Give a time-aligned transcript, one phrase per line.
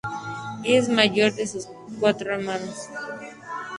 [0.63, 1.69] Ella es la mayor de sus
[1.99, 2.89] cuatro hermanas.